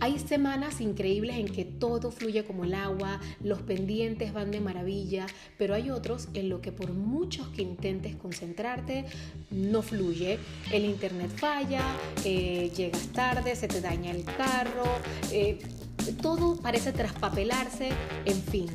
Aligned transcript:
Hay 0.00 0.18
semanas 0.18 0.80
increíbles 0.80 1.36
en 1.36 1.46
que 1.46 1.64
todo 1.64 2.10
fluye 2.10 2.44
como 2.44 2.64
el 2.64 2.74
agua, 2.74 3.20
los 3.42 3.62
pendientes 3.62 4.32
van 4.32 4.50
de 4.50 4.60
maravilla, 4.60 5.26
pero 5.56 5.74
hay 5.74 5.90
otros 5.90 6.28
en 6.34 6.48
lo 6.48 6.60
que 6.60 6.70
por 6.70 6.92
muchos 6.92 7.48
que 7.48 7.62
intentes 7.62 8.14
concentrarte, 8.14 9.06
no 9.50 9.82
fluye. 9.82 10.38
El 10.72 10.84
internet 10.84 11.30
falla, 11.34 11.82
eh, 12.24 12.70
llegas 12.76 13.08
tarde, 13.08 13.56
se 13.56 13.66
te 13.66 13.80
daña 13.80 14.12
el 14.12 14.24
carro, 14.24 14.84
eh, 15.32 15.58
todo 16.22 16.56
parece 16.56 16.92
traspapelarse, 16.92 17.90
en 18.24 18.42
fin 18.42 18.68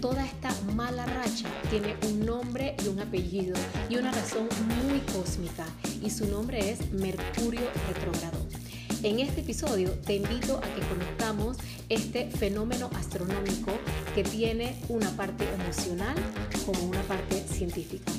toda 0.00 0.24
esta 0.24 0.50
mala 0.74 1.06
racha 1.06 1.48
tiene 1.70 1.96
un 2.08 2.26
nombre 2.26 2.76
y 2.84 2.88
un 2.88 3.00
apellido 3.00 3.56
y 3.88 3.96
una 3.96 4.12
razón 4.12 4.46
muy 4.84 5.00
cósmica 5.00 5.64
y 6.02 6.10
su 6.10 6.26
nombre 6.26 6.70
es 6.70 6.92
Mercurio 6.92 7.62
retrógrado. 7.88 8.65
En 9.06 9.20
este 9.20 9.42
episodio 9.42 9.92
te 10.04 10.16
invito 10.16 10.56
a 10.56 10.62
que 10.62 10.80
conozcamos 10.80 11.58
este 11.88 12.28
fenómeno 12.28 12.90
astronómico 12.96 13.70
que 14.16 14.24
tiene 14.24 14.82
una 14.88 15.08
parte 15.12 15.44
emocional 15.54 16.16
como 16.66 16.88
una 16.88 17.02
parte 17.02 17.36
científica. 17.46 18.10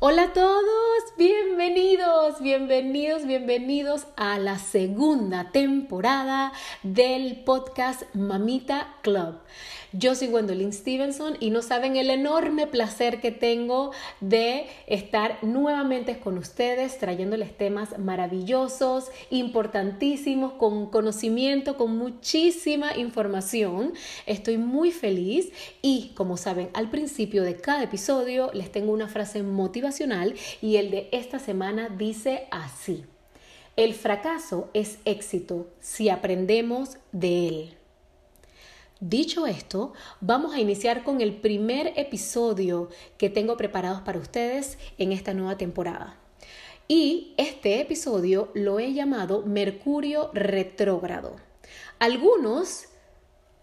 Hola 0.00 0.22
a 0.22 0.32
todos, 0.32 0.62
bienvenidos, 1.16 2.40
bienvenidos, 2.40 3.26
bienvenidos 3.26 4.06
a 4.14 4.38
la 4.38 4.60
segunda 4.60 5.50
temporada 5.50 6.52
del 6.84 7.42
podcast 7.42 8.02
Mamita 8.14 8.94
Club. 9.02 9.40
Yo 9.92 10.14
soy 10.14 10.28
Gwendolyn 10.28 10.74
Stevenson 10.74 11.38
y 11.40 11.48
no 11.48 11.62
saben 11.62 11.96
el 11.96 12.10
enorme 12.10 12.66
placer 12.66 13.22
que 13.22 13.30
tengo 13.30 13.92
de 14.20 14.66
estar 14.86 15.38
nuevamente 15.42 16.20
con 16.20 16.36
ustedes 16.36 16.98
trayéndoles 16.98 17.56
temas 17.56 17.98
maravillosos, 17.98 19.06
importantísimos, 19.30 20.52
con 20.52 20.90
conocimiento, 20.90 21.78
con 21.78 21.96
muchísima 21.96 22.98
información. 22.98 23.94
Estoy 24.26 24.58
muy 24.58 24.92
feliz 24.92 25.50
y 25.80 26.12
como 26.14 26.36
saben 26.36 26.68
al 26.74 26.90
principio 26.90 27.42
de 27.42 27.56
cada 27.56 27.84
episodio 27.84 28.50
les 28.52 28.70
tengo 28.70 28.92
una 28.92 29.08
frase 29.08 29.42
y 30.60 30.76
el 30.76 30.90
de 30.90 31.08
esta 31.12 31.38
semana 31.38 31.88
dice 31.88 32.46
así. 32.50 33.04
El 33.76 33.94
fracaso 33.94 34.68
es 34.74 34.98
éxito 35.04 35.68
si 35.80 36.08
aprendemos 36.08 36.98
de 37.12 37.48
él. 37.48 37.74
Dicho 39.00 39.46
esto, 39.46 39.92
vamos 40.20 40.54
a 40.54 40.60
iniciar 40.60 41.04
con 41.04 41.20
el 41.20 41.36
primer 41.36 41.92
episodio 41.96 42.88
que 43.16 43.30
tengo 43.30 43.56
preparados 43.56 44.02
para 44.02 44.18
ustedes 44.18 44.78
en 44.98 45.12
esta 45.12 45.32
nueva 45.34 45.56
temporada. 45.56 46.18
Y 46.88 47.34
este 47.36 47.80
episodio 47.80 48.50
lo 48.54 48.80
he 48.80 48.92
llamado 48.92 49.42
Mercurio 49.42 50.30
retrógrado. 50.34 51.36
Algunos 51.98 52.86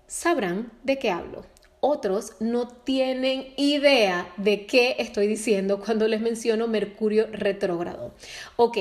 sabrán 0.08 0.72
de 0.84 0.98
qué 1.00 1.12
hablo. 1.12 1.46
Otros 1.88 2.34
no 2.40 2.68
tienen 2.68 3.54
idea 3.58 4.34
de 4.38 4.66
qué 4.66 4.96
estoy 4.98 5.28
diciendo 5.28 5.80
cuando 5.80 6.08
les 6.08 6.20
menciono 6.20 6.68
Mercurio 6.68 7.28
retrógrado. 7.32 8.12
Ok, 8.56 8.78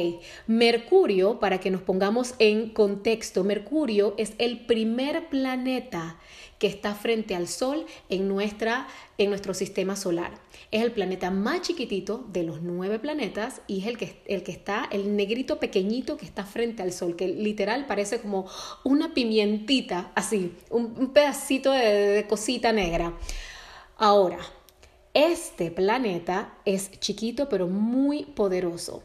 Mercurio, 0.47 1.39
para 1.39 1.61
que 1.61 1.71
nos 1.71 1.83
pongamos 1.83 2.35
en 2.39 2.71
contexto, 2.71 3.45
Mercurio 3.45 4.15
es 4.17 4.33
el 4.39 4.65
primer 4.65 5.29
planeta 5.29 6.17
que 6.59 6.67
está 6.67 6.95
frente 6.95 7.35
al 7.35 7.47
Sol 7.47 7.85
en, 8.09 8.27
nuestra, 8.27 8.89
en 9.19 9.31
nuestro 9.31 9.55
sistema 9.55 9.97
solar. 9.97 10.33
Es 10.71 10.83
el 10.83 10.93
planeta 10.93 11.31
más 11.31 11.63
chiquitito 11.63 12.25
de 12.33 12.43
los 12.43 12.63
nueve 12.63 12.99
planetas 12.99 13.61
y 13.67 13.81
es 13.81 13.87
el 13.87 13.97
que, 13.97 14.23
el 14.27 14.43
que 14.43 14.53
está, 14.53 14.89
el 14.91 15.17
negrito 15.17 15.61
pequeñito 15.61 16.17
que 16.17 16.27
está 16.27 16.45
frente 16.45 16.83
al 16.83 16.93
Sol, 16.93 17.17
que 17.17 17.29
literal 17.29 17.87
parece 17.87 18.21
como 18.21 18.47
una 18.83 19.15
pimientita, 19.15 20.11
así, 20.15 20.55
un, 20.71 21.13
pedacito 21.13 21.71
de 21.71 22.27
cosita 22.29 22.73
negra. 22.73 23.15
Ahora, 23.97 24.39
este 25.13 25.71
planeta 25.71 26.59
es 26.65 26.91
chiquito 26.99 27.49
pero 27.49 27.69
muy 27.69 28.25
poderoso. 28.25 29.03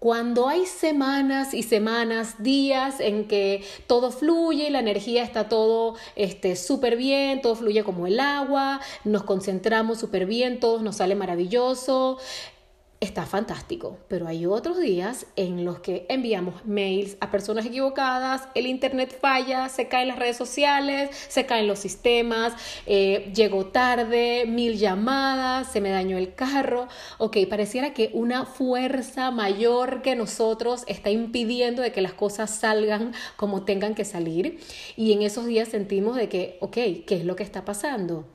Cuando 0.00 0.48
hay 0.48 0.64
semanas 0.64 1.52
y 1.52 1.62
semanas, 1.62 2.42
días 2.42 3.00
en 3.00 3.28
que 3.28 3.62
todo 3.86 4.10
fluye, 4.10 4.70
la 4.70 4.78
energía 4.78 5.22
está 5.22 5.50
todo 5.50 5.94
este, 6.16 6.56
súper 6.56 6.96
bien, 6.96 7.42
todo 7.42 7.54
fluye 7.54 7.84
como 7.84 8.06
el 8.06 8.18
agua, 8.18 8.80
nos 9.04 9.24
concentramos 9.24 10.00
súper 10.00 10.24
bien, 10.24 10.58
todo 10.58 10.80
nos 10.80 10.96
sale 10.96 11.16
maravilloso, 11.16 12.16
está 13.00 13.24
fantástico, 13.24 13.96
pero 14.08 14.28
hay 14.28 14.44
otros 14.44 14.78
días 14.78 15.24
en 15.36 15.64
los 15.64 15.80
que 15.80 16.04
enviamos 16.10 16.66
mails 16.66 17.16
a 17.20 17.30
personas 17.30 17.64
equivocadas, 17.64 18.46
el 18.54 18.66
internet 18.66 19.18
falla, 19.18 19.70
se 19.70 19.88
caen 19.88 20.08
las 20.08 20.18
redes 20.18 20.36
sociales, 20.36 21.08
se 21.28 21.46
caen 21.46 21.66
los 21.66 21.78
sistemas, 21.78 22.52
eh, 22.84 23.32
llegó 23.34 23.66
tarde, 23.66 24.44
mil 24.46 24.76
llamadas, 24.76 25.72
se 25.72 25.80
me 25.80 25.88
dañó 25.88 26.18
el 26.18 26.34
carro. 26.34 26.88
Ok, 27.16 27.38
pareciera 27.48 27.94
que 27.94 28.10
una 28.12 28.44
fuerza 28.44 29.30
mayor 29.30 30.02
que 30.02 30.14
nosotros 30.14 30.84
está 30.86 31.08
impidiendo 31.08 31.80
de 31.80 31.92
que 31.92 32.02
las 32.02 32.12
cosas 32.12 32.50
salgan 32.50 33.14
como 33.36 33.64
tengan 33.64 33.94
que 33.94 34.04
salir 34.04 34.60
y 34.94 35.14
en 35.14 35.22
esos 35.22 35.46
días 35.46 35.68
sentimos 35.68 36.16
de 36.16 36.28
que, 36.28 36.58
ok, 36.60 36.74
¿qué 37.06 37.16
es 37.16 37.24
lo 37.24 37.34
que 37.34 37.44
está 37.44 37.64
pasando? 37.64 38.28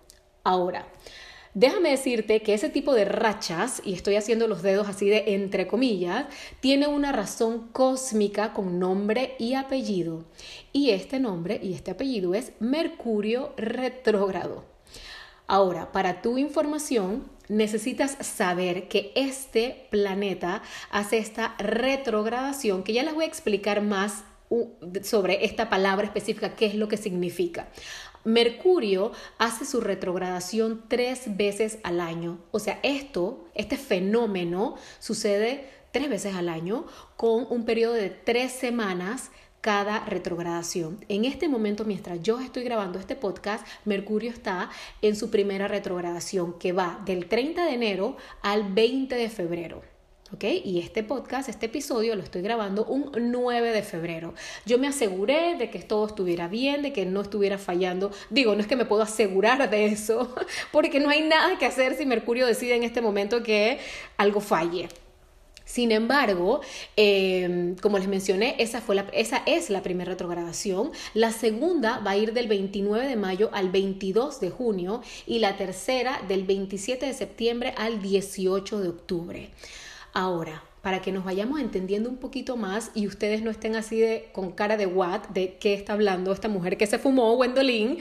Ahora, 0.44 0.88
Déjame 1.56 1.92
decirte 1.92 2.42
que 2.42 2.54
ese 2.54 2.68
tipo 2.68 2.94
de 2.94 3.06
rachas, 3.06 3.82
y 3.86 3.94
estoy 3.94 4.18
haciendo 4.18 4.46
los 4.50 4.62
dedos 4.62 4.90
así 4.90 5.10
de 5.10 5.24
entre 5.36 5.68
comillas, 5.68 6.26
tiene 6.60 6.88
una 6.88 7.14
razón 7.14 7.70
cósmica 7.72 8.52
con 8.52 8.78
nombre 8.78 9.36
y 9.40 9.54
apellido. 9.54 10.26
Y 10.74 10.90
este 10.90 11.18
nombre 11.18 11.62
y 11.64 11.74
este 11.74 11.92
apellido 11.92 12.36
es 12.36 12.52
Mercurio 12.60 13.54
retrógrado. 13.56 14.66
Ahora, 15.48 15.94
para 15.94 16.22
tu 16.22 16.38
información, 16.38 17.24
necesitas 17.48 18.18
saber 18.20 18.90
que 18.90 19.14
este 19.16 19.88
planeta 19.92 20.62
hace 20.92 21.20
esta 21.20 21.56
retrogradación, 21.58 22.84
que 22.84 22.92
ya 22.92 23.04
les 23.04 23.16
voy 23.16 23.24
a 23.24 23.28
explicar 23.30 23.82
más 23.82 24.26
sobre 25.04 25.46
esta 25.46 25.70
palabra 25.70 26.06
específica, 26.06 26.56
qué 26.56 26.66
es 26.66 26.76
lo 26.76 26.88
que 26.88 26.98
significa. 26.98 27.70
Mercurio 28.24 29.12
hace 29.38 29.66
su 29.66 29.82
retrogradación 29.82 30.84
tres 30.88 31.38
veces 31.38 31.78
al 31.84 32.00
año. 32.00 32.40
O 32.52 32.60
sea, 32.60 32.80
esto, 32.82 33.46
este 33.54 33.78
fenómeno 33.78 34.76
sucede 35.00 35.70
tres 35.92 36.10
veces 36.10 36.36
al 36.36 36.50
año 36.50 36.86
con 37.18 37.46
un 37.50 37.66
periodo 37.66 37.94
de 37.94 38.10
tres 38.10 38.52
semanas 38.52 39.32
cada 39.62 40.06
retrogradación. 40.06 41.04
En 41.08 41.26
este 41.26 41.50
momento, 41.50 41.86
mientras 41.86 42.22
yo 42.22 42.40
estoy 42.40 42.64
grabando 42.64 43.00
este 43.00 43.16
podcast, 43.16 43.66
Mercurio 43.84 44.30
está 44.30 44.70
en 45.02 45.16
su 45.16 45.32
primera 45.32 45.68
retrogradación 45.68 46.60
que 46.60 46.72
va 46.72 47.02
del 47.06 47.28
30 47.28 47.66
de 47.66 47.74
enero 47.74 48.18
al 48.42 48.74
20 48.74 49.16
de 49.16 49.30
febrero. 49.30 49.95
¿Ok? 50.34 50.44
Y 50.64 50.80
este 50.80 51.04
podcast, 51.04 51.50
este 51.50 51.68
episodio 51.68 52.16
lo 52.16 52.24
estoy 52.24 52.42
grabando 52.42 52.86
un 52.86 53.12
9 53.16 53.72
de 53.72 53.84
febrero. 53.84 54.34
Yo 54.66 54.78
me 54.78 54.88
aseguré 54.88 55.56
de 55.58 55.70
que 55.70 55.80
todo 55.80 56.08
estuviera 56.08 56.48
bien, 56.48 56.82
de 56.82 56.94
que 56.94 57.06
no 57.06 57.22
estuviera 57.22 57.58
fallando. 57.58 58.12
Digo, 58.30 58.56
no 58.56 58.62
es 58.62 58.68
que 58.68 58.76
me 58.76 58.86
puedo 58.86 59.04
asegurar 59.04 59.70
de 59.70 59.86
eso, 59.86 60.34
porque 60.72 61.00
no 61.00 61.10
hay 61.10 61.22
nada 61.22 61.58
que 61.58 61.66
hacer 61.66 61.96
si 61.96 62.06
Mercurio 62.06 62.48
decide 62.48 62.76
en 62.76 62.84
este 62.84 63.02
momento 63.02 63.44
que 63.44 63.80
algo 64.18 64.42
falle. 64.42 64.90
Sin 65.66 65.92
embargo, 65.92 66.62
em, 66.96 67.76
como 67.78 67.98
les 67.98 68.08
mencioné, 68.08 68.56
esa, 68.60 68.82
fue 68.82 68.94
la, 68.96 69.08
esa 69.14 69.42
es 69.48 69.72
la 69.72 69.82
primera 69.82 70.12
retrogradación. 70.12 70.92
La 71.16 71.32
segunda 71.32 72.00
va 72.00 72.12
a 72.12 72.18
ir 72.18 72.34
del 72.34 72.48
29 72.48 73.08
de 73.08 73.16
mayo 73.16 73.50
al 73.52 73.72
22 73.72 74.40
de 74.40 74.52
junio 74.52 75.02
y 75.26 75.40
la 75.40 75.58
tercera 75.58 76.22
del 76.28 76.44
27 76.44 77.08
de 77.08 77.14
septiembre 77.14 77.74
al 77.78 78.00
18 78.00 78.80
de 78.80 78.90
octubre. 78.90 79.50
Ahora, 80.18 80.64
para 80.82 81.02
que 81.02 81.12
nos 81.12 81.26
vayamos 81.26 81.60
entendiendo 81.60 82.10
un 82.10 82.16
poquito 82.16 82.56
más 82.56 82.90
y 82.96 83.06
ustedes 83.06 83.42
no 83.42 83.52
estén 83.52 83.76
así 83.76 84.00
de 84.00 84.30
con 84.32 84.54
cara 84.54 84.78
de 84.78 84.86
what, 84.86 85.24
de 85.28 85.58
qué 85.60 85.74
está 85.74 85.92
hablando 85.92 86.32
esta 86.32 86.48
mujer 86.48 86.78
que 86.78 86.88
se 86.88 86.98
fumó, 86.98 87.36
Gwendolyn, 87.36 87.98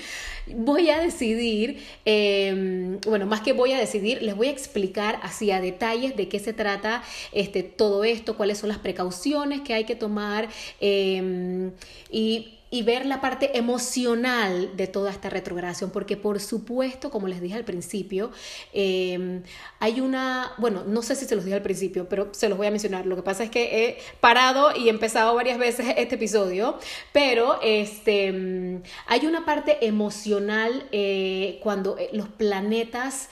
voy 0.55 0.91
a 0.91 1.01
decidir, 1.01 1.83
em, 2.05 3.01
bueno, 3.01 3.27
más 3.27 3.41
que 3.41 3.53
voy 3.53 3.73
a 3.73 3.79
decidir, 3.79 4.23
les 4.23 4.37
voy 4.37 4.47
a 4.47 4.51
explicar 4.53 5.19
así 5.25 5.51
a 5.51 5.61
detalles 5.61 6.15
de 6.15 6.29
qué 6.29 6.39
se 6.39 6.53
trata 6.53 7.03
este, 7.33 7.65
todo 7.65 8.05
esto, 8.05 8.37
cuáles 8.37 8.59
son 8.59 8.69
las 8.69 8.79
precauciones 8.79 9.63
que 9.63 9.75
hay 9.75 9.85
que 9.85 9.97
tomar 9.97 10.49
em, 10.81 11.73
y 12.13 12.61
y 12.75 12.83
ver 12.83 13.07
la 13.07 13.21
parte 13.21 13.57
emocional 13.57 14.77
de 14.77 14.89
toda 14.89 15.13
esta 15.13 15.31
retrogradación, 15.31 15.91
porque 15.93 16.17
por 16.17 16.41
supuesto, 16.41 17.09
como 17.09 17.29
les 17.29 17.41
dije 17.41 17.55
al 17.55 17.65
principio, 17.65 18.33
em, 18.73 19.45
hay 19.79 20.01
una, 20.01 20.55
bueno, 20.59 20.83
no 20.85 21.01
sé 21.03 21.15
si 21.15 21.25
se 21.25 21.37
los 21.37 21.45
dije 21.45 21.55
al 21.55 21.63
principio, 21.63 22.09
pero 22.09 22.31
se 22.33 22.49
los 22.49 22.59
voy 22.59 22.67
a 22.67 22.73
mencionar. 22.73 23.07
Lo 23.07 23.15
que 23.15 23.23
pasa 23.23 23.45
es 23.45 23.51
que 23.51 23.63
he 23.85 23.99
parado 24.19 24.75
y 24.77 24.89
he 24.89 24.91
empezado 24.91 25.37
varias 25.37 25.57
veces 25.57 25.87
este 25.97 26.17
episodio, 26.17 26.77
pero 27.13 27.61
este, 27.63 28.27
em, 28.27 28.83
hay 29.07 29.25
una 29.25 29.45
parte 29.45 29.87
emocional 29.87 30.89
eh, 30.91 31.61
cuando 31.63 31.97
eh, 31.97 32.11
los 32.13 32.29
planetas 32.29 33.29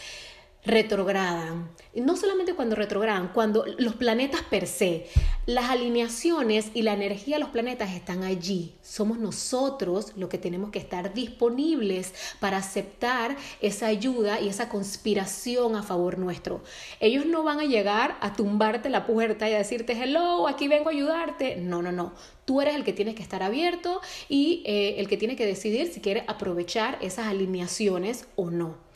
retrogradan. 0.65 1.71
No 1.95 2.17
solamente 2.17 2.55
cuando 2.55 2.77
retrogradan, 2.77 3.33
cuando 3.35 3.65
los 3.79 3.95
planetas 3.95 4.43
per 4.43 4.67
se, 4.67 5.07
las 5.45 5.71
alineaciones 5.71 6.71
y 6.73 6.83
la 6.83 6.93
energía 6.93 7.37
de 7.37 7.41
los 7.41 7.51
planetas 7.51 7.93
están 7.93 8.23
allí. 8.23 8.75
Somos 8.81 9.19
nosotros 9.19 10.13
los 10.17 10.29
que 10.29 10.39
tenemos 10.39 10.71
que 10.71 10.79
estar 10.79 11.13
disponibles 11.15 12.15
para 12.39 12.59
aceptar 12.59 13.37
esa 13.61 13.87
ayuda 13.87 14.41
y 14.41 14.49
esa 14.49 14.69
conspiración 14.69 15.75
a 15.75 15.83
favor 15.83 16.17
nuestro. 16.17 16.63
Ellos 17.01 17.27
no 17.27 17.43
van 17.43 17.59
a 17.59 17.65
llegar 17.65 18.17
a 18.21 18.35
tumbarte 18.35 18.89
la 18.89 19.05
puerta 19.05 19.51
y 19.51 19.55
a 19.55 19.59
decirte, 19.59 19.95
hello, 20.01 20.47
aquí 20.47 20.69
vengo 20.69 20.89
a 20.89 20.93
ayudarte. 20.93 21.57
No, 21.57 21.83
no, 21.83 21.91
no. 21.91 22.13
Tú 22.45 22.61
eres 22.61 22.77
el 22.77 22.85
que 22.85 22.93
tienes 22.93 23.17
que 23.17 23.23
estar 23.23 23.43
abierto 23.43 24.01
y 24.29 24.63
eh, 24.65 24.95
el 24.99 25.09
que 25.09 25.17
tiene 25.17 25.37
que 25.37 25.47
decidir 25.47 25.93
si 25.93 26.01
quiere 26.01 26.25
aprovechar 26.29 26.99
esas 27.01 27.27
alineaciones 27.27 28.27
o 28.37 28.51
no. 28.51 28.92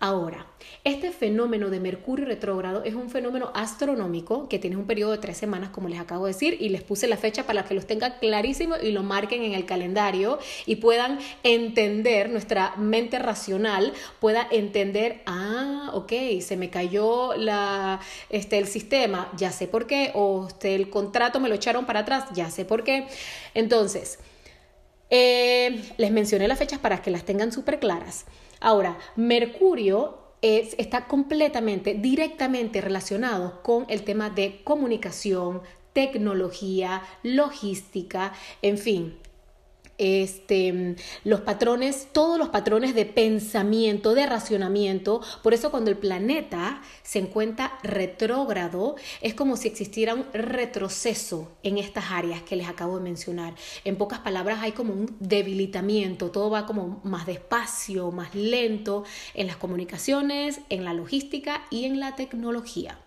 Ahora, 0.00 0.46
este 0.84 1.10
fenómeno 1.10 1.70
de 1.70 1.80
Mercurio 1.80 2.24
retrógrado 2.24 2.84
es 2.84 2.94
un 2.94 3.10
fenómeno 3.10 3.50
astronómico 3.52 4.48
que 4.48 4.60
tiene 4.60 4.76
un 4.76 4.86
periodo 4.86 5.10
de 5.10 5.18
tres 5.18 5.36
semanas, 5.36 5.70
como 5.70 5.88
les 5.88 5.98
acabo 5.98 6.26
de 6.26 6.34
decir, 6.34 6.56
y 6.60 6.68
les 6.68 6.84
puse 6.84 7.08
la 7.08 7.16
fecha 7.16 7.46
para 7.46 7.64
que 7.64 7.74
los 7.74 7.84
tengan 7.84 8.14
clarísimo 8.20 8.76
y 8.80 8.92
lo 8.92 9.02
marquen 9.02 9.42
en 9.42 9.54
el 9.54 9.66
calendario 9.66 10.38
y 10.66 10.76
puedan 10.76 11.18
entender, 11.42 12.30
nuestra 12.30 12.76
mente 12.76 13.18
racional 13.18 13.92
pueda 14.20 14.46
entender, 14.52 15.20
ah, 15.26 15.90
ok, 15.94 16.12
se 16.42 16.56
me 16.56 16.70
cayó 16.70 17.34
la, 17.34 17.98
este, 18.30 18.58
el 18.58 18.68
sistema, 18.68 19.32
ya 19.36 19.50
sé 19.50 19.66
por 19.66 19.88
qué, 19.88 20.12
o 20.14 20.46
este, 20.46 20.76
el 20.76 20.90
contrato 20.90 21.40
me 21.40 21.48
lo 21.48 21.56
echaron 21.56 21.86
para 21.86 22.00
atrás, 22.00 22.26
ya 22.34 22.50
sé 22.50 22.64
por 22.64 22.84
qué. 22.84 23.08
Entonces, 23.54 24.20
eh, 25.10 25.82
les 25.96 26.10
mencioné 26.10 26.48
las 26.48 26.58
fechas 26.58 26.78
para 26.78 27.02
que 27.02 27.10
las 27.10 27.24
tengan 27.24 27.52
súper 27.52 27.78
claras. 27.78 28.26
Ahora, 28.60 28.98
Mercurio 29.16 30.18
está 30.40 31.06
completamente, 31.06 31.94
directamente 31.94 32.80
relacionado 32.80 33.62
con 33.62 33.86
el 33.88 34.04
tema 34.04 34.30
de 34.30 34.60
comunicación, 34.62 35.62
tecnología, 35.92 37.02
logística, 37.22 38.32
en 38.62 38.78
fin, 38.78 39.18
este, 39.98 40.96
los 41.24 41.40
patrones, 41.40 42.08
todos 42.12 42.38
los 42.38 42.48
patrones 42.48 42.94
de 42.94 43.04
pensamiento, 43.04 44.14
de 44.14 44.26
racionamiento. 44.26 45.20
Por 45.42 45.54
eso 45.54 45.70
cuando 45.70 45.90
el 45.90 45.98
planeta 45.98 46.80
se 47.02 47.18
encuentra 47.18 47.78
retrógrado, 47.82 48.96
es 49.20 49.34
como 49.34 49.56
si 49.56 49.68
existiera 49.68 50.14
un 50.14 50.26
retroceso 50.32 51.52
en 51.62 51.78
estas 51.78 52.10
áreas 52.10 52.42
que 52.42 52.56
les 52.56 52.68
acabo 52.68 52.98
de 52.98 53.04
mencionar. 53.04 53.54
En 53.84 53.96
pocas 53.96 54.20
palabras, 54.20 54.60
hay 54.62 54.72
como 54.72 54.92
un 54.92 55.16
debilitamiento, 55.20 56.30
todo 56.30 56.50
va 56.50 56.66
como 56.66 57.00
más 57.04 57.26
despacio, 57.26 58.10
más 58.12 58.34
lento 58.34 59.04
en 59.34 59.46
las 59.46 59.56
comunicaciones, 59.56 60.60
en 60.68 60.84
la 60.84 60.94
logística 60.94 61.62
y 61.70 61.84
en 61.84 62.00
la 62.00 62.16
tecnología. 62.16 62.98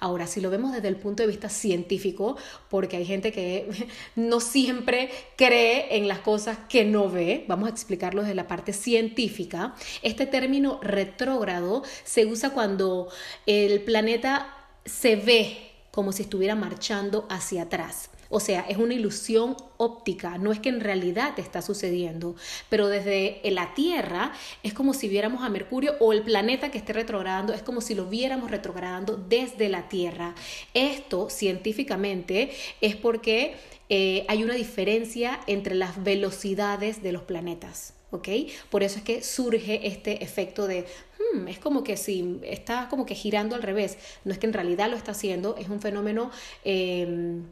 Ahora, 0.00 0.26
si 0.26 0.40
lo 0.40 0.50
vemos 0.50 0.72
desde 0.72 0.88
el 0.88 0.96
punto 0.96 1.22
de 1.22 1.28
vista 1.28 1.48
científico, 1.48 2.36
porque 2.68 2.96
hay 2.96 3.04
gente 3.04 3.32
que 3.32 3.68
no 4.16 4.40
siempre 4.40 5.10
cree 5.36 5.96
en 5.96 6.08
las 6.08 6.20
cosas 6.20 6.58
que 6.68 6.84
no 6.84 7.08
ve, 7.08 7.44
vamos 7.48 7.68
a 7.68 7.72
explicarlo 7.72 8.22
desde 8.22 8.34
la 8.34 8.48
parte 8.48 8.72
científica, 8.72 9.74
este 10.02 10.26
término 10.26 10.80
retrógrado 10.82 11.82
se 12.04 12.26
usa 12.26 12.50
cuando 12.50 13.08
el 13.46 13.82
planeta 13.82 14.54
se 14.84 15.16
ve 15.16 15.70
como 15.90 16.12
si 16.12 16.22
estuviera 16.22 16.54
marchando 16.54 17.26
hacia 17.30 17.62
atrás. 17.62 18.10
O 18.28 18.40
sea, 18.40 18.64
es 18.68 18.76
una 18.76 18.94
ilusión 18.94 19.56
óptica, 19.76 20.38
no 20.38 20.52
es 20.52 20.60
que 20.60 20.68
en 20.68 20.80
realidad 20.80 21.34
te 21.34 21.42
está 21.42 21.62
sucediendo, 21.62 22.36
pero 22.68 22.88
desde 22.88 23.40
la 23.50 23.74
Tierra 23.74 24.32
es 24.62 24.72
como 24.74 24.94
si 24.94 25.08
viéramos 25.08 25.42
a 25.42 25.48
Mercurio 25.48 25.94
o 26.00 26.12
el 26.12 26.22
planeta 26.22 26.70
que 26.70 26.78
esté 26.78 26.92
retrogradando, 26.92 27.52
es 27.52 27.62
como 27.62 27.80
si 27.80 27.94
lo 27.94 28.06
viéramos 28.06 28.50
retrogradando 28.50 29.16
desde 29.16 29.68
la 29.68 29.88
Tierra. 29.88 30.34
Esto 30.74 31.28
científicamente 31.30 32.52
es 32.80 32.96
porque 32.96 33.56
eh, 33.88 34.24
hay 34.28 34.42
una 34.42 34.54
diferencia 34.54 35.40
entre 35.46 35.74
las 35.74 36.02
velocidades 36.02 37.02
de 37.02 37.12
los 37.12 37.22
planetas. 37.22 37.94
¿ok? 38.10 38.28
Por 38.70 38.82
eso 38.82 38.98
es 38.98 39.04
que 39.04 39.22
surge 39.22 39.86
este 39.88 40.22
efecto 40.22 40.66
de, 40.66 40.86
hmm, 41.34 41.48
es 41.48 41.58
como 41.58 41.82
que 41.82 41.96
si 41.96 42.38
está 42.44 42.88
como 42.88 43.06
que 43.06 43.14
girando 43.14 43.56
al 43.56 43.62
revés, 43.62 43.98
no 44.24 44.32
es 44.32 44.38
que 44.38 44.46
en 44.46 44.52
realidad 44.52 44.88
lo 44.88 44.96
está 44.96 45.12
haciendo, 45.12 45.56
es 45.56 45.68
un 45.68 45.80
fenómeno... 45.80 46.30
Em, 46.64 47.44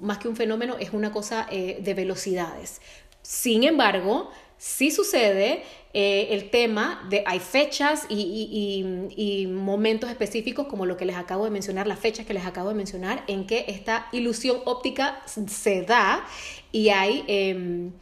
más 0.00 0.18
que 0.18 0.28
un 0.28 0.36
fenómeno, 0.36 0.76
es 0.78 0.92
una 0.92 1.12
cosa 1.12 1.46
eh, 1.50 1.78
de 1.80 1.94
velocidades. 1.94 2.80
Sin 3.22 3.64
embargo, 3.64 4.30
sí 4.58 4.90
sucede 4.90 5.62
eh, 5.94 6.28
el 6.30 6.50
tema 6.50 7.06
de 7.08 7.24
hay 7.26 7.40
fechas 7.40 8.06
y, 8.10 9.46
momentos 9.48 10.10
específicos 10.10 10.66
como 10.66 10.86
lo 10.86 10.96
que 10.96 11.04
les 11.04 11.16
acabo 11.16 11.44
de 11.44 11.50
mencionar, 11.50 11.86
las 11.86 11.98
fechas 11.98 12.26
que 12.26 12.34
les 12.34 12.44
acabo 12.44 12.68
de 12.68 12.74
mencionar, 12.74 13.24
en 13.26 13.46
que 13.46 13.64
esta 13.68 14.08
ilusión 14.12 14.58
óptica 14.64 15.22
se 15.26 15.82
da 15.82 16.24
y 16.72 16.90
hay, 16.90 17.24
em, 17.26 17.92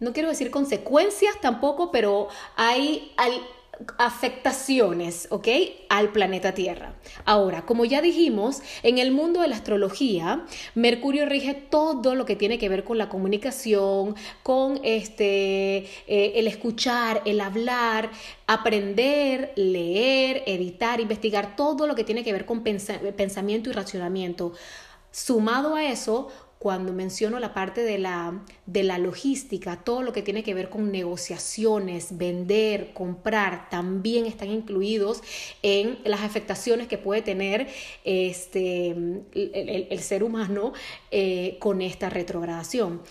no 0.00 0.12
quiero 0.12 0.28
decir 0.28 0.50
consecuencias 0.50 1.40
tampoco, 1.40 1.90
pero 1.90 2.28
hay, 2.56 3.12
hay 3.16 3.40
afectaciones, 3.98 5.26
¿ok? 5.30 5.48
Al 5.88 6.10
planeta 6.10 6.52
Tierra. 6.52 6.94
Ahora, 7.24 7.62
como 7.62 7.84
ya 7.84 8.00
dijimos, 8.00 8.62
en 8.82 8.98
el 8.98 9.12
mundo 9.12 9.40
de 9.40 9.48
la 9.48 9.56
astrología, 9.56 10.44
Mercurio 10.74 11.26
rige 11.26 11.54
todo 11.54 12.14
lo 12.14 12.24
que 12.24 12.36
tiene 12.36 12.58
que 12.58 12.68
ver 12.68 12.84
con 12.84 12.98
la 12.98 13.08
comunicación, 13.08 14.14
con 14.42 14.80
este, 14.84 15.78
eh, 16.06 16.32
el 16.36 16.46
escuchar, 16.46 17.22
el 17.24 17.40
hablar, 17.40 18.10
aprender, 18.46 19.52
leer, 19.56 20.42
editar, 20.46 21.00
investigar, 21.00 21.56
todo 21.56 21.86
lo 21.86 21.94
que 21.94 22.04
tiene 22.04 22.24
que 22.24 22.32
ver 22.32 22.46
con 22.46 22.62
pensamiento 22.62 23.70
y 23.70 23.72
racionamiento. 23.72 24.52
Sumado 25.10 25.74
a 25.74 25.84
eso, 25.84 26.28
cuando 26.62 26.92
menciono 26.92 27.40
la 27.40 27.54
parte 27.54 27.82
de 27.82 27.98
la, 27.98 28.40
de 28.66 28.84
la 28.84 28.96
logística, 28.98 29.82
todo 29.82 30.02
lo 30.02 30.12
que 30.12 30.22
tiene 30.22 30.44
que 30.44 30.54
ver 30.54 30.70
con 30.70 30.92
negociaciones, 30.92 32.16
vender, 32.18 32.92
comprar, 32.92 33.68
también 33.68 34.26
están 34.26 34.48
incluidos 34.48 35.22
en 35.64 35.98
las 36.04 36.20
afectaciones 36.20 36.86
que 36.86 36.98
puede 36.98 37.20
tener 37.20 37.66
este, 38.04 38.90
el, 39.32 39.98
ser 39.98 40.22
humano 40.22 40.72
eh, 41.10 41.56
con 41.58 41.82
esta 41.82 42.08
retrogradación. 42.08 43.02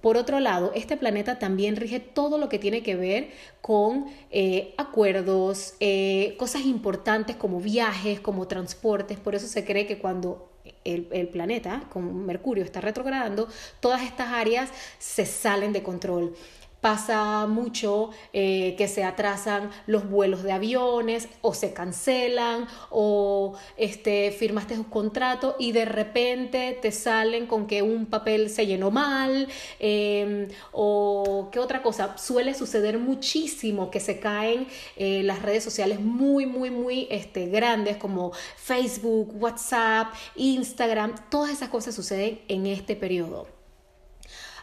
Por 0.00 0.16
otro 0.16 0.40
lado, 0.40 0.72
este 0.74 0.96
planeta 0.96 1.38
también 1.38 1.76
rige 1.76 2.00
todo 2.00 2.36
lo 2.36 2.48
que 2.48 2.58
tiene 2.58 2.82
que 2.82 2.96
ver 2.96 3.30
con 3.60 4.06
eh, 4.32 4.74
acuerdos, 4.76 5.74
eh, 5.78 6.34
cosas 6.36 6.62
importantes 6.62 7.36
como 7.36 7.60
viajes, 7.60 8.18
como 8.18 8.48
transportes. 8.48 9.20
Por 9.20 9.36
eso 9.36 9.46
se 9.46 9.64
cree 9.64 9.86
que 9.86 9.98
cuando 9.98 10.47
el, 10.94 11.28
planeta, 11.28 11.84
con 11.90 12.26
Mercurio, 12.26 12.64
está 12.64 12.80
retrogradando, 12.80 13.48
todas 13.80 14.02
estas 14.02 14.28
áreas 14.28 14.70
se 14.98 15.26
salen 15.26 15.72
de 15.72 15.82
control. 15.82 16.34
Pasa 16.80 17.46
mucho 17.48 18.10
eh, 18.32 18.76
que 18.78 18.86
se 18.86 19.02
atrasan 19.02 19.70
los 19.86 20.08
vuelos 20.08 20.44
de 20.44 20.52
aviones 20.52 21.28
o 21.42 21.52
se 21.52 21.72
cancelan 21.72 22.68
o 22.90 23.54
este, 23.76 24.30
firmaste 24.30 24.74
un 24.74 24.84
contrato 24.84 25.56
y 25.58 25.72
de 25.72 25.84
repente 25.84 26.78
te 26.80 26.92
salen 26.92 27.46
con 27.46 27.66
que 27.66 27.82
un 27.82 28.06
papel 28.06 28.48
se 28.48 28.66
llenó 28.66 28.92
mal 28.92 29.48
em, 29.80 30.48
o 30.70 31.48
qué 31.50 31.58
otra 31.58 31.82
cosa. 31.82 32.16
Suele 32.16 32.54
suceder 32.54 32.98
muchísimo 32.98 33.90
que 33.90 33.98
se 33.98 34.20
caen 34.20 34.68
eh, 34.96 35.22
las 35.24 35.42
redes 35.42 35.64
sociales 35.64 36.00
muy, 36.00 36.46
muy, 36.46 36.70
muy 36.70 37.08
este, 37.10 37.46
grandes 37.46 37.96
como 37.96 38.32
Facebook, 38.56 39.34
WhatsApp, 39.42 40.14
Instagram. 40.36 41.14
Todas 41.28 41.50
esas 41.50 41.70
cosas 41.70 41.94
suceden 41.94 42.40
en 42.46 42.66
este 42.66 42.94
periodo. 42.94 43.48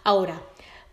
Ahora, 0.04 0.42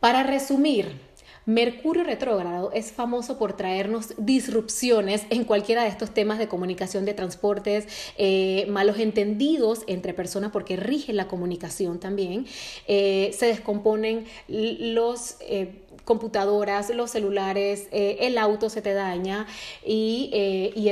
para 0.00 0.24
resumir, 0.24 1.11
Mercurio 1.44 2.04
retrógrado 2.04 2.70
es 2.72 2.92
famoso 2.92 3.38
por 3.38 3.54
traernos 3.54 4.14
disrupciones 4.16 5.26
en 5.30 5.44
cualquiera 5.44 5.82
de 5.82 5.88
estos 5.88 6.14
temas 6.14 6.38
de 6.38 6.48
comunicación 6.48 7.04
de 7.04 7.14
transportes, 7.14 7.88
eh, 8.16 8.66
malos 8.68 8.98
entendidos 8.98 9.82
entre 9.88 10.14
personas 10.14 10.52
porque 10.52 10.76
rige 10.76 11.12
la 11.12 11.26
comunicación 11.26 11.98
también, 11.98 12.46
eh, 12.86 13.34
se 13.36 13.46
descomponen 13.46 14.24
los... 14.48 15.36
Eh, 15.40 15.81
computadoras, 16.04 16.90
los 16.90 17.10
celulares, 17.10 17.88
el 17.92 18.38
auto 18.38 18.70
se 18.70 18.82
te 18.82 18.94
daña 18.94 19.46
y, 19.84 20.30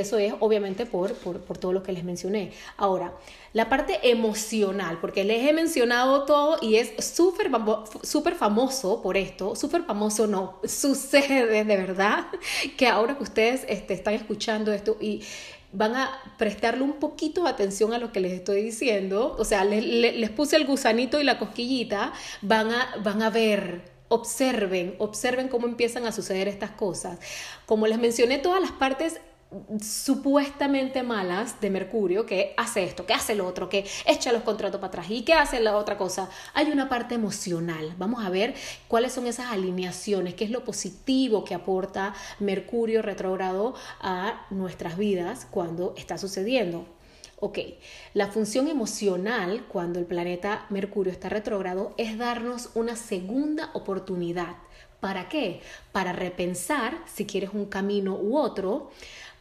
eso 0.01 0.17
es 0.17 0.33
obviamente 0.39 0.85
por, 0.85 1.13
por, 1.13 1.41
por 1.41 1.57
todo 1.57 1.73
lo 1.73 1.83
que 1.83 1.91
les 1.91 2.03
mencioné. 2.03 2.51
Ahora, 2.77 3.13
la 3.53 3.67
parte 3.67 3.99
emocional, 4.09 4.99
porque 5.01 5.25
les 5.25 5.45
he 5.45 5.51
mencionado 5.51 6.23
todo 6.23 6.57
y 6.61 6.75
es 6.77 6.93
súper 7.03 7.51
super 8.01 8.35
famoso 8.35 9.01
por 9.01 9.17
esto, 9.17 9.55
súper 9.57 9.83
famoso 9.83 10.25
no, 10.25 10.59
sucede 10.63 11.45
de 11.45 11.63
verdad 11.63 12.27
que 12.77 12.87
ahora 12.87 13.17
que 13.17 13.23
ustedes 13.23 13.65
este, 13.67 13.93
están 13.93 14.13
escuchando 14.13 14.71
esto 14.71 14.97
y 15.01 15.21
van 15.73 15.95
a 15.95 16.11
prestarle 16.37 16.83
un 16.83 16.93
poquito 16.93 17.43
de 17.43 17.49
atención 17.49 17.93
a 17.93 17.97
lo 17.97 18.11
que 18.11 18.21
les 18.21 18.31
estoy 18.31 18.61
diciendo, 18.61 19.35
o 19.37 19.43
sea, 19.43 19.65
les, 19.65 19.85
les, 19.85 20.29
puse 20.29 20.55
el 20.55 20.65
gusanito 20.65 21.19
y 21.19 21.23
la 21.23 21.37
cosquillita, 21.37 22.13
van 22.41 22.71
a, 22.71 22.95
van 23.03 23.21
a 23.21 23.29
ver 23.29 23.90
observen, 24.11 24.95
observen 24.99 25.47
cómo 25.47 25.67
empiezan 25.67 26.05
a 26.05 26.11
suceder 26.11 26.47
estas 26.47 26.71
cosas. 26.71 27.17
Como 27.65 27.87
les 27.87 27.97
mencioné, 27.97 28.39
todas 28.39 28.61
las 28.61 28.71
partes 28.71 29.21
supuestamente 29.81 31.03
malas 31.03 31.59
de 31.59 31.69
Mercurio, 31.69 32.25
que 32.25 32.53
hace 32.57 32.83
esto, 32.83 33.05
que 33.05 33.13
hace 33.13 33.35
lo 33.35 33.45
otro, 33.45 33.67
que 33.67 33.85
echa 34.05 34.31
los 34.31 34.43
contratos 34.43 34.79
para 34.79 34.89
atrás 34.89 35.07
y 35.09 35.23
que 35.23 35.33
hace 35.33 35.59
la 35.59 35.75
otra 35.75 35.97
cosa. 35.97 36.29
Hay 36.53 36.71
una 36.71 36.87
parte 36.87 37.15
emocional. 37.15 37.93
Vamos 37.97 38.23
a 38.23 38.29
ver 38.29 38.53
cuáles 38.87 39.13
son 39.13 39.27
esas 39.27 39.47
alineaciones, 39.47 40.35
qué 40.35 40.45
es 40.45 40.51
lo 40.51 40.63
positivo 40.63 41.43
que 41.43 41.53
aporta 41.53 42.13
Mercurio 42.39 43.01
retrógrado 43.01 43.75
a 43.99 44.45
nuestras 44.49 44.97
vidas 44.97 45.47
cuando 45.49 45.93
está 45.97 46.17
sucediendo. 46.17 46.85
Ok, 47.43 47.57
la 48.13 48.27
función 48.27 48.67
emocional 48.67 49.65
cuando 49.67 49.97
el 49.97 50.05
planeta 50.05 50.67
Mercurio 50.69 51.11
está 51.11 51.27
retrógrado 51.27 51.95
es 51.97 52.19
darnos 52.19 52.69
una 52.75 52.95
segunda 52.95 53.71
oportunidad. 53.73 54.57
¿Para 54.99 55.27
qué? 55.27 55.59
Para 55.91 56.13
repensar 56.13 56.99
si 57.11 57.25
quieres 57.25 57.49
un 57.55 57.65
camino 57.65 58.13
u 58.13 58.37
otro, 58.37 58.91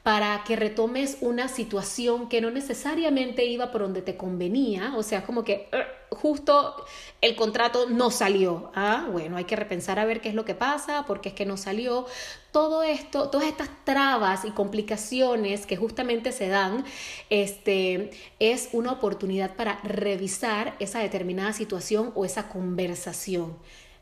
para 0.02 0.42
que 0.44 0.56
retomes 0.56 1.18
una 1.20 1.48
situación 1.48 2.28
que 2.28 2.40
no 2.40 2.50
necesariamente 2.50 3.44
iba 3.44 3.70
por 3.70 3.82
donde 3.82 4.00
te 4.00 4.16
convenía, 4.16 4.94
o 4.96 5.02
sea, 5.02 5.24
como 5.24 5.44
que 5.44 5.68
justo 6.10 6.74
el 7.20 7.36
contrato 7.36 7.88
no 7.88 8.10
salió. 8.10 8.70
Ah, 8.74 9.08
bueno, 9.10 9.36
hay 9.36 9.44
que 9.44 9.56
repensar 9.56 9.98
a 9.98 10.04
ver 10.04 10.20
qué 10.20 10.30
es 10.30 10.34
lo 10.34 10.44
que 10.44 10.54
pasa, 10.54 11.04
por 11.06 11.20
qué 11.20 11.30
es 11.30 11.34
que 11.34 11.46
no 11.46 11.56
salió. 11.56 12.06
Todo 12.50 12.82
esto, 12.82 13.28
todas 13.30 13.46
estas 13.46 13.68
trabas 13.84 14.44
y 14.44 14.50
complicaciones 14.50 15.66
que 15.66 15.76
justamente 15.76 16.32
se 16.32 16.48
dan, 16.48 16.84
este, 17.28 18.10
es 18.38 18.70
una 18.72 18.92
oportunidad 18.92 19.54
para 19.54 19.80
revisar 19.82 20.76
esa 20.80 21.00
determinada 21.00 21.52
situación 21.52 22.12
o 22.14 22.24
esa 22.24 22.48
conversación. 22.48 23.56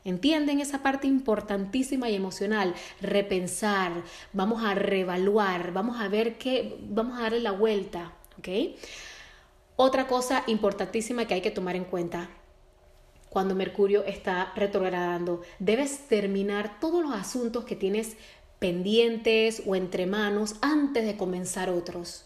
¿Entienden 0.05 0.61
esa 0.61 0.81
parte 0.81 1.07
importantísima 1.07 2.09
y 2.09 2.15
emocional? 2.15 2.73
Repensar, 3.01 3.91
vamos 4.33 4.63
a 4.63 4.73
reevaluar, 4.73 5.73
vamos 5.73 5.99
a 5.99 6.07
ver 6.07 6.37
qué, 6.37 6.77
vamos 6.81 7.19
a 7.19 7.23
darle 7.23 7.41
la 7.41 7.51
vuelta, 7.51 8.13
¿ok? 8.37 8.47
Otra 9.75 10.07
cosa 10.07 10.43
importantísima 10.47 11.25
que 11.25 11.33
hay 11.35 11.41
que 11.41 11.51
tomar 11.51 11.75
en 11.75 11.85
cuenta 11.85 12.29
cuando 13.29 13.55
Mercurio 13.55 14.03
está 14.05 14.51
retrogradando, 14.55 15.41
debes 15.59 16.07
terminar 16.07 16.79
todos 16.79 17.03
los 17.03 17.13
asuntos 17.13 17.63
que 17.63 17.75
tienes 17.75 18.17
pendientes 18.57 19.63
o 19.65 19.75
entre 19.75 20.05
manos 20.05 20.55
antes 20.61 21.05
de 21.05 21.15
comenzar 21.15 21.69
otros. 21.69 22.25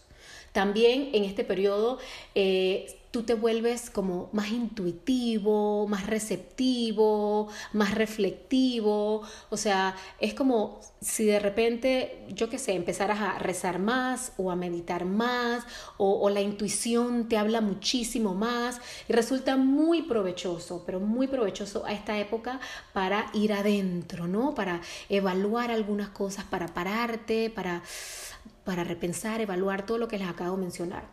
También 0.52 1.10
en 1.12 1.24
este 1.24 1.44
periodo 1.44 1.98
eh, 2.34 2.98
tú 3.14 3.22
te 3.22 3.34
vuelves 3.34 3.90
como 3.90 4.28
más 4.32 4.50
intuitivo, 4.50 5.86
más 5.86 6.08
receptivo, 6.08 7.46
más 7.72 7.94
reflectivo. 7.94 9.22
O 9.50 9.56
sea, 9.56 9.94
es 10.18 10.34
como 10.34 10.80
si 11.00 11.24
de 11.24 11.38
repente, 11.38 12.26
yo 12.30 12.50
qué 12.50 12.58
sé, 12.58 12.72
empezaras 12.72 13.20
a 13.20 13.38
rezar 13.38 13.78
más 13.78 14.32
o 14.36 14.50
a 14.50 14.56
meditar 14.56 15.04
más 15.04 15.64
o, 15.96 16.28
la 16.28 16.40
intuición 16.40 17.28
te 17.28 17.36
habla 17.36 17.60
muchísimo 17.60 18.34
más 18.34 18.80
y 19.08 19.12
resulta 19.12 19.56
muy 19.56 20.02
provechoso, 20.02 20.82
pero 20.84 20.98
muy 20.98 21.28
provechoso 21.28 21.86
a 21.86 21.92
esta 21.92 22.18
época 22.18 22.58
para 22.92 23.26
ir 23.32 23.52
adentro, 23.52 24.26
¿no? 24.26 24.56
Para 24.56 24.80
evaluar 25.08 25.70
algunas 25.70 26.08
cosas, 26.08 26.46
para 26.46 26.66
pararte, 26.66 27.48
para 27.48 27.80
para 28.64 28.84
repensar, 28.84 29.40
evaluar 29.40 29.86
todo 29.86 29.98
lo 29.98 30.08
que 30.08 30.18
les 30.18 30.28
acabo 30.28 30.56
de 30.56 30.62
mencionar. 30.62 31.04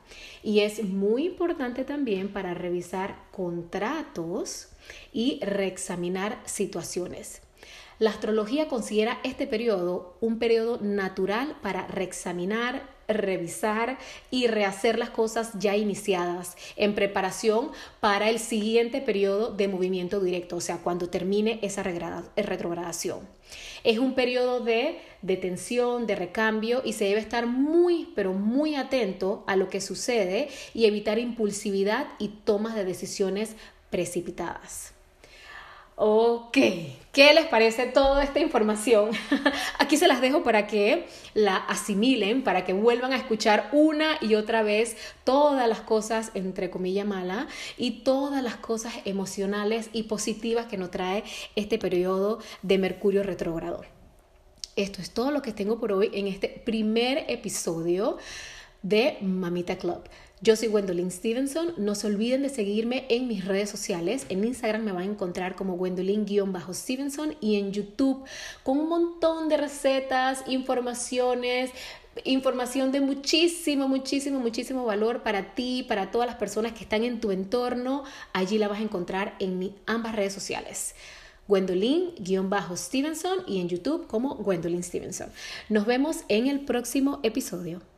Y 0.43 0.61
es 0.61 0.83
muy 0.83 1.25
importante 1.25 1.83
también 1.83 2.31
para 2.31 2.53
revisar 2.53 3.17
contratos 3.31 4.69
y 5.13 5.39
reexaminar 5.43 6.39
situaciones. 6.45 7.41
La 7.99 8.09
astrología 8.09 8.67
considera 8.67 9.19
este 9.23 9.45
periodo 9.45 10.17
un 10.21 10.39
periodo 10.39 10.79
natural 10.81 11.55
para 11.61 11.85
reexaminar, 11.85 12.89
revisar 13.13 13.97
y 14.29 14.47
rehacer 14.47 14.97
las 14.97 15.09
cosas 15.09 15.51
ya 15.59 15.75
iniciadas 15.75 16.55
en 16.75 16.95
preparación 16.95 17.71
para 17.99 18.29
el 18.29 18.39
siguiente 18.39 19.01
periodo 19.01 19.51
de 19.51 19.67
movimiento 19.67 20.19
directo, 20.19 20.57
o 20.57 20.61
sea, 20.61 20.77
cuando 20.77 21.09
termine 21.09 21.59
esa 21.61 21.83
retrogradación. 21.83 23.19
Es 23.83 23.97
un 23.97 24.13
periodo 24.13 24.59
de 24.59 24.99
detención, 25.21 26.07
de 26.07 26.15
recambio 26.15 26.81
y 26.85 26.93
se 26.93 27.05
debe 27.05 27.19
estar 27.19 27.47
muy, 27.47 28.09
pero 28.15 28.33
muy 28.33 28.75
atento 28.75 29.43
a 29.47 29.55
lo 29.55 29.69
que 29.69 29.81
sucede 29.81 30.49
y 30.73 30.85
evitar 30.85 31.19
impulsividad 31.19 32.07
y 32.19 32.29
tomas 32.29 32.75
de 32.75 32.85
decisiones 32.85 33.55
precipitadas. 33.89 34.93
Ok, 36.03 36.57
¿qué 37.11 37.31
les 37.35 37.45
parece 37.45 37.85
toda 37.85 38.23
esta 38.23 38.39
información? 38.39 39.11
Aquí 39.77 39.97
se 39.97 40.07
las 40.07 40.19
dejo 40.19 40.41
para 40.41 40.65
que 40.65 41.05
la 41.35 41.57
asimilen, 41.57 42.43
para 42.43 42.65
que 42.65 42.73
vuelvan 42.73 43.13
a 43.13 43.17
escuchar 43.17 43.69
una 43.71 44.17
y 44.19 44.33
otra 44.33 44.63
vez 44.63 44.97
todas 45.23 45.69
las 45.69 45.81
cosas, 45.81 46.31
entre 46.33 46.71
comillas, 46.71 47.05
mala 47.05 47.47
y 47.77 48.01
todas 48.01 48.41
las 48.41 48.55
cosas 48.55 48.95
emocionales 49.05 49.91
y 49.93 50.03
positivas 50.03 50.65
que 50.65 50.77
nos 50.77 50.89
trae 50.89 51.23
este 51.55 51.77
periodo 51.77 52.39
de 52.63 52.79
Mercurio 52.79 53.21
retrógrado. 53.21 53.81
Esto 54.75 55.03
es 55.03 55.11
todo 55.11 55.29
lo 55.29 55.43
que 55.43 55.51
tengo 55.51 55.79
por 55.79 55.91
hoy 55.91 56.09
en 56.15 56.25
este 56.25 56.49
primer 56.49 57.25
episodio 57.27 58.17
de 58.81 59.19
Mamita 59.21 59.77
Club. 59.77 60.01
Yo 60.43 60.55
soy 60.55 60.69
Gwendolyn 60.69 61.11
Stevenson. 61.11 61.75
No 61.77 61.93
se 61.93 62.07
olviden 62.07 62.41
de 62.41 62.49
seguirme 62.49 63.05
en 63.09 63.27
mis 63.27 63.45
redes 63.45 63.69
sociales. 63.69 64.25
En 64.29 64.43
Instagram 64.43 64.81
me 64.81 64.91
van 64.91 65.03
a 65.03 65.11
encontrar 65.11 65.53
como 65.53 65.77
Gwendolyn-Stevenson 65.77 67.37
y 67.39 67.57
en 67.57 67.71
YouTube 67.71 68.25
con 68.63 68.79
un 68.79 68.89
montón 68.89 69.49
de 69.49 69.57
recetas, 69.57 70.43
informaciones, 70.47 71.69
información 72.23 72.91
de 72.91 73.01
muchísimo, 73.01 73.87
muchísimo, 73.87 74.39
muchísimo 74.39 74.83
valor 74.83 75.21
para 75.21 75.53
ti, 75.53 75.85
para 75.87 76.09
todas 76.09 76.25
las 76.25 76.37
personas 76.37 76.73
que 76.73 76.85
están 76.85 77.03
en 77.03 77.19
tu 77.21 77.29
entorno. 77.29 78.03
Allí 78.33 78.57
la 78.57 78.67
vas 78.67 78.79
a 78.79 78.83
encontrar 78.83 79.35
en 79.37 79.75
ambas 79.85 80.15
redes 80.15 80.33
sociales. 80.33 80.95
Gwendolyn-Stevenson 81.47 83.43
y 83.47 83.61
en 83.61 83.69
YouTube 83.69 84.07
como 84.07 84.37
Gwendolyn 84.37 84.81
Stevenson. 84.81 85.29
Nos 85.69 85.85
vemos 85.85 86.23
en 86.29 86.47
el 86.47 86.61
próximo 86.61 87.19
episodio. 87.21 87.90